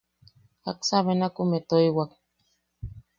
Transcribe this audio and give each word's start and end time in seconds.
¿Jaksa 0.65 0.97
benakumeʼe 1.05 1.65
toiwak? 1.69 2.11